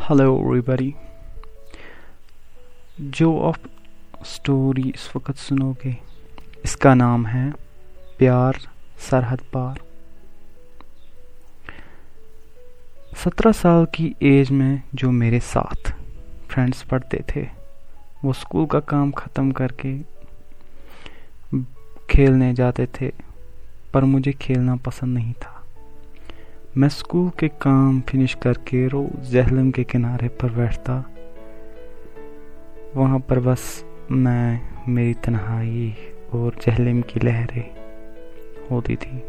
[0.00, 0.94] Hello everybody
[3.12, 3.56] जो आप
[4.26, 5.94] story इस वक्त सुनोगे,
[6.64, 7.50] इसका नाम है
[8.18, 8.58] प्यार
[9.00, 9.80] सरहद पार।
[13.16, 15.92] सत्रह साल की एज में जो मेरे साथ
[16.50, 17.46] फ्रेंड्स पढ़ते थे,
[18.24, 19.98] वो स्कूल का काम ख़त्म करके
[22.10, 23.12] खेलने जाते थे,
[23.94, 25.57] पर मुझे खेलना पसंद नहीं था।
[26.78, 31.04] मैं स्कूल के काम फिनिश करके रोज जहलम के किनारे पर बैठता,
[32.96, 35.96] वहाँ पर बस मैं, मेरी तन्हाई
[36.32, 37.70] और जहलम की लहरें
[38.70, 39.22] होती थी।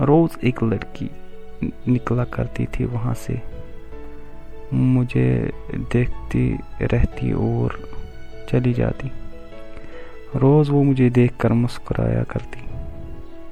[0.00, 1.10] रोज एक लड़की
[1.64, 3.42] निकला करती थी वहाँ से।
[4.74, 7.80] मुझे देखती रहती और
[8.48, 9.10] चली जाती।
[10.36, 12.64] रोज़ वो मुझे देखकर मुस्कुराया करती।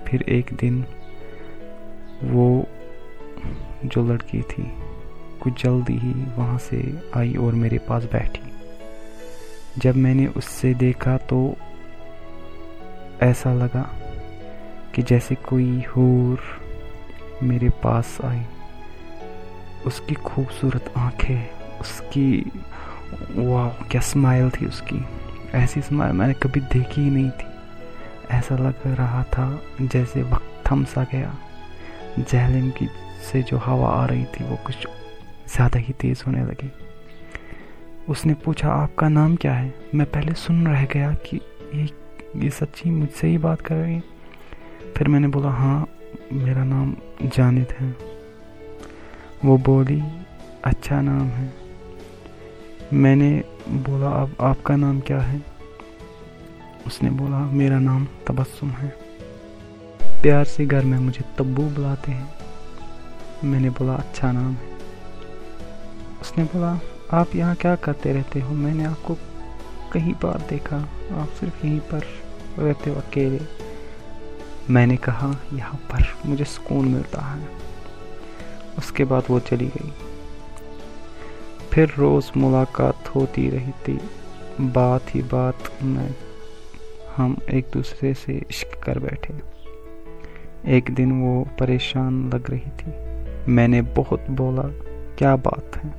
[0.07, 0.85] फिर एक दिन
[2.23, 2.67] वो
[3.85, 4.73] जो लड़की थी,
[5.41, 8.43] कुछ जल्दी ही वहाँ से आई और मेरे पास बैठी।
[9.79, 11.57] जब मैंने उससे देखा तो
[13.23, 13.91] ऐसा लगा
[14.95, 16.41] कि जैसे कोई हूर
[17.43, 18.43] मेरे पास आई।
[19.87, 22.53] उसकी खूबसूरत आँखें, उसकी,
[23.37, 25.05] वाह, क्या स्माइल थी उसकी।
[25.55, 27.47] ऐसी स्माइल मैंने कभी देखी ही नहीं थी।
[28.31, 31.35] ऐसा लग रहा था जैसे वक्त थम सा गया।
[32.19, 32.89] जहलिम की
[33.33, 34.87] से जो हवा आ रही थी, वो कुछ
[35.55, 36.71] ज़्यादा ही तेज़ होने लगी।
[38.09, 39.75] उसने पूछा, आपका नाम क्या है?
[39.95, 41.41] मैं पहले सुन रह गया कि
[41.75, 41.89] ये
[42.37, 44.01] ये सच्ची मुझसे ही बात कर रही
[44.97, 45.89] फिर मैंने बोला हाँ
[46.33, 47.97] मेरा नाम जानिद है।
[49.45, 50.03] वो बोली
[50.65, 51.53] अच्छा नाम है।
[52.93, 55.43] मैंने बोला, अब आपका नाम क्या है?
[56.87, 59.12] उसने बोला, मेरा नाम तबस्सुम है।
[60.23, 62.35] प्यार से घर में मुझे तब्बू बुलाते हैं।
[63.45, 64.79] मैंने बोला अच्छा नाम है।
[66.21, 66.81] उसने बोला,
[67.13, 68.55] आप यहाँ क्या करते रहते हो?
[68.55, 69.15] मैंने आपको
[69.93, 70.77] कहीं बार देखा।
[71.13, 72.01] आप सिर्फ़ यहीं पर
[72.59, 73.41] रहते हो, अकेले।
[74.71, 77.49] मैंने कहा, यहाँ पर मुझे सुकून मिलता है।
[78.79, 79.93] उसके बाद वो चली गई।
[81.73, 84.01] फिर रोज़ मुलाकात होती रही थी।
[84.61, 86.15] बात ही बात में
[87.17, 89.52] हम एक दूसरे से इश्क कर बैठे।
[90.67, 92.93] एक दिन वो परेशान लग रही थी।
[93.53, 94.63] मैंने बहुत बोला,
[95.19, 95.91] क्या बात है?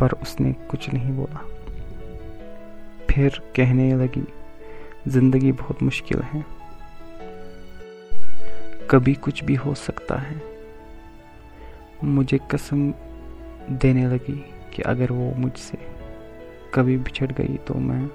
[0.00, 1.46] पर उसने कुछ नहीं बोला।
[3.10, 4.24] फिर कहने लगी,
[5.08, 6.44] ज़िंदगी बहुत मुश्किल है।
[8.90, 10.42] कभी कुछ भी हो सकता है।
[12.04, 12.94] मुझे कसम
[13.70, 15.78] देने लगी कि अगर वो मुझसे
[16.74, 18.06] कभी बिछड़ गई तो मैं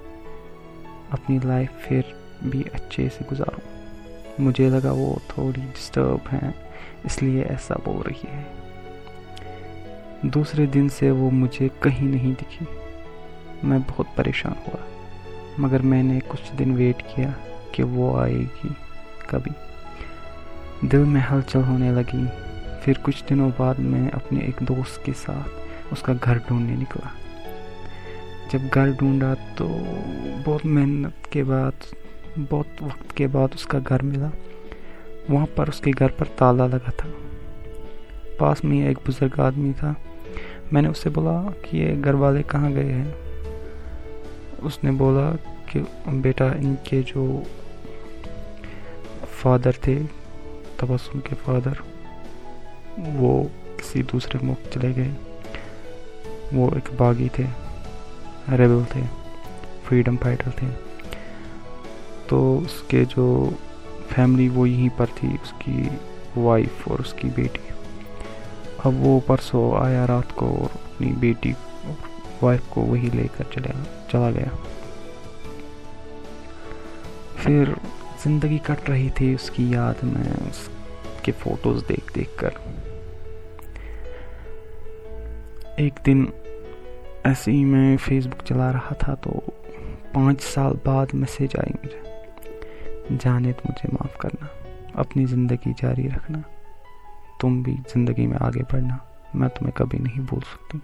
[1.12, 2.06] अपनी लाइफ फिर
[2.44, 3.81] भी अच्छे से गुजारूं।
[4.40, 6.54] मुझे लगा वो थोड़ी डिस्टर्ब हैं,
[7.06, 8.46] इसलिए ऐसा बोल रही है।
[10.26, 12.68] दूसरे दिन से वो मुझे कहीं नहीं दिखी।
[13.68, 14.80] मैं बहुत परेशान हुआ,
[15.60, 17.34] मगर मैंने कुछ दिन वेट किया
[17.76, 18.76] कि वो आएगी
[19.30, 22.28] कभी। दिल में हलचल होने लगी।
[22.82, 27.12] फिर कुछ दिनों बाद मैं अपने एक दोस्त के साथ उसका घर ढूँढने निकला।
[28.52, 29.68] जब घर ढूंढा तो
[30.46, 31.74] बहुत मेहनत के बाद
[32.38, 34.32] बहुत वक्त के बाद उसका घर मिला।
[35.30, 37.10] वहाँ पर उसके घर पर ताला लगा था।
[38.40, 39.96] पास में एक बुज़ुर्ग आदमी था।
[40.74, 43.16] मैंने उससे बोला कि ये घर वाले कहाँ गए हैं?
[44.60, 45.32] उसने बोला
[45.70, 47.44] कि बेटा इनके जो
[49.34, 49.96] फादर थे
[50.80, 51.78] तबसुम के फादर,
[53.00, 53.44] वो
[53.78, 55.14] किसी दूसरे मुल्क चले गए।
[56.54, 57.44] वो एक बागी थे,
[58.50, 59.06] रेबल थे,
[59.86, 60.91] फ्रीडम फाइटर थे।
[62.32, 63.26] तो उसके जो
[64.12, 65.90] फैमिली वो यहीं पर थी, उसकी
[66.38, 67.70] वाइफ और उसकी बेटी।
[68.86, 71.54] अब वो परसों आया रात को और अपनी बेटी
[72.44, 73.74] वाइफ को वही लेकर चले,
[74.12, 74.52] चला गया।
[77.38, 77.76] फिर
[78.24, 82.60] ज़िंदगी कट रही थी उसकी याद में, उसके फ़ोटोज़ देख देख कर।
[85.80, 86.28] एक दिन
[87.26, 89.44] ऐसे ही मैं फेसबुक चला रहा था तो
[90.16, 92.11] पाँच साल बाद मैसेज आई मुझे।
[93.12, 94.50] जाने तो मुझे माफ़ करना।
[95.02, 96.44] अपनी ज़िंदगी जारी रखना।
[97.42, 99.00] तुम भी ज़िंदगी में आगे बढ़ना।
[99.36, 100.82] मैं तुम्हें कभी नहीं भूल सकती।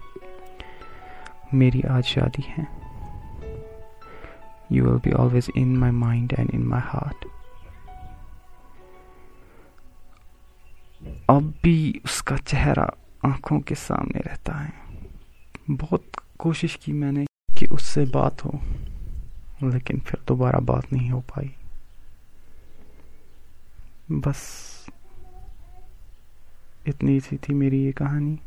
[1.54, 2.66] मेरी आज शादी है।
[4.72, 7.26] You will be always in my mind and in my heart
[11.30, 12.90] अब भी उसका चेहरा
[13.24, 14.72] आँखों के सामने रहता है।
[15.70, 17.24] बहुत कोशिश की मैंने
[17.58, 18.50] कि उससे बात हो,
[19.62, 21.50] लेकिन फिर दोबारा बात नहीं हो पाई।
[24.12, 24.42] बस
[26.86, 28.38] इतनी सी थी मेरी ये कहानी।